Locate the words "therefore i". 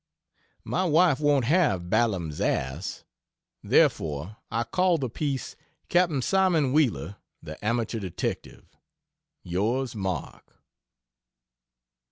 3.61-4.63